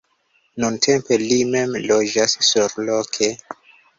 Nuntempe 0.63 1.19
li 1.25 1.37
mem 1.51 1.77
loĝas 1.91 2.35
surloke. 2.47 3.29